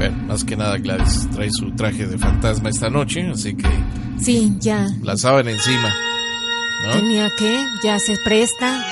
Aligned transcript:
Bueno, 0.00 0.16
más 0.28 0.44
que 0.44 0.56
nada 0.56 0.78
Gladys 0.78 1.28
trae 1.30 1.50
su 1.50 1.72
traje 1.72 2.06
de 2.06 2.16
fantasma 2.16 2.70
esta 2.70 2.88
noche, 2.88 3.20
así 3.30 3.54
que... 3.54 3.68
Sí, 4.18 4.50
ya. 4.58 4.88
La 5.02 5.14
saben 5.18 5.46
encima. 5.46 5.94
¿no? 6.86 6.92
Tenía 6.92 7.28
que, 7.38 7.66
ya 7.84 7.98
se 7.98 8.16
presta. 8.24 8.82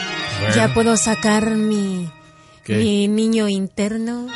Ya 0.54 0.74
puedo 0.74 0.98
sacar 0.98 1.52
mi, 1.52 2.10
mi 2.66 3.08
niño 3.08 3.48
interno. 3.48 4.26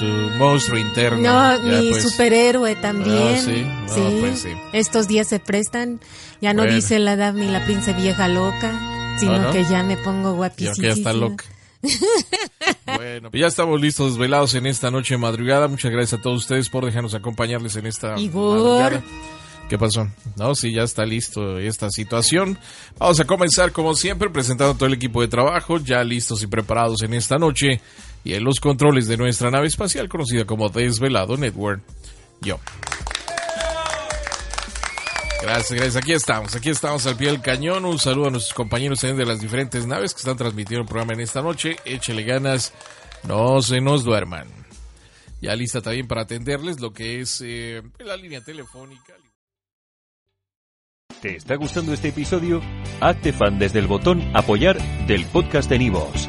Tu 0.00 0.04
monstruo 0.36 0.80
interno. 0.80 1.22
No, 1.22 1.62
mi 1.62 1.90
pues. 1.90 2.02
superhéroe 2.02 2.74
también. 2.74 3.36
Ah, 3.36 3.86
sí. 3.86 4.18
Pues 4.18 4.40
sí. 4.40 4.48
Estos 4.72 5.06
días 5.06 5.28
se 5.28 5.38
prestan. 5.38 6.00
Ya 6.40 6.54
no 6.54 6.64
dice 6.64 6.98
la 6.98 7.12
edad 7.12 7.34
ni 7.34 7.46
la 7.46 7.64
prince 7.64 7.92
vieja 7.92 8.26
loca, 8.26 9.16
sino 9.20 9.52
que 9.52 9.62
ya 9.62 9.84
me 9.84 9.96
pongo 9.96 10.34
guapísima. 10.34 10.74
Ya 10.74 10.88
ya 10.88 10.94
está 10.94 11.12
loca. 11.12 11.44
Bueno, 12.86 13.30
ya 13.32 13.46
estamos 13.46 13.80
listos, 13.80 14.18
velados 14.18 14.54
en 14.54 14.66
esta 14.66 14.90
noche 14.90 15.14
de 15.14 15.18
madrugada. 15.18 15.68
Muchas 15.68 15.90
gracias 15.90 16.20
a 16.20 16.22
todos 16.22 16.42
ustedes 16.42 16.68
por 16.68 16.84
dejarnos 16.84 17.14
acompañarles 17.14 17.76
en 17.76 17.86
esta 17.86 18.18
Igor. 18.18 19.02
¿Qué 19.68 19.78
pasó? 19.78 20.08
No, 20.36 20.54
sí, 20.54 20.72
ya 20.72 20.84
está 20.84 21.04
listo 21.04 21.58
esta 21.58 21.90
situación. 21.90 22.56
Vamos 22.98 23.18
a 23.18 23.24
comenzar, 23.24 23.72
como 23.72 23.94
siempre, 23.94 24.30
presentando 24.30 24.74
todo 24.74 24.86
el 24.86 24.94
equipo 24.94 25.20
de 25.20 25.28
trabajo, 25.28 25.78
ya 25.78 26.04
listos 26.04 26.42
y 26.42 26.46
preparados 26.46 27.02
en 27.02 27.14
esta 27.14 27.36
noche. 27.36 27.80
Y 28.22 28.34
en 28.34 28.44
los 28.44 28.60
controles 28.60 29.08
de 29.08 29.16
nuestra 29.16 29.50
nave 29.50 29.66
espacial, 29.66 30.08
conocida 30.08 30.44
como 30.44 30.68
Desvelado 30.68 31.36
Network. 31.36 31.82
Yo. 32.40 32.60
Gracias, 35.46 35.78
gracias. 35.78 35.96
Aquí 35.96 36.12
estamos, 36.12 36.56
aquí 36.56 36.70
estamos 36.70 37.06
al 37.06 37.16
pie 37.16 37.28
del 37.28 37.40
cañón. 37.40 37.84
Un 37.84 38.00
saludo 38.00 38.26
a 38.26 38.30
nuestros 38.30 38.52
compañeros 38.52 39.00
de 39.00 39.24
las 39.24 39.40
diferentes 39.40 39.86
naves 39.86 40.12
que 40.12 40.18
están 40.18 40.36
transmitiendo 40.36 40.82
el 40.82 40.88
programa 40.88 41.12
en 41.12 41.20
esta 41.20 41.40
noche. 41.40 41.76
Échele 41.84 42.24
ganas, 42.24 42.72
no 43.22 43.62
se 43.62 43.80
nos 43.80 44.02
duerman. 44.02 44.48
Ya 45.40 45.54
lista 45.54 45.80
también 45.80 46.08
para 46.08 46.22
atenderles 46.22 46.80
lo 46.80 46.92
que 46.92 47.20
es 47.20 47.40
eh, 47.44 47.80
la 48.00 48.16
línea 48.16 48.40
telefónica. 48.40 49.14
¿Te 51.22 51.36
está 51.36 51.54
gustando 51.54 51.92
este 51.92 52.08
episodio? 52.08 52.60
Hazte 53.00 53.32
fan 53.32 53.60
desde 53.60 53.78
el 53.78 53.86
botón 53.86 54.28
apoyar 54.34 54.76
del 55.06 55.26
podcast 55.26 55.70
de 55.70 55.78
Nivos. 55.78 56.28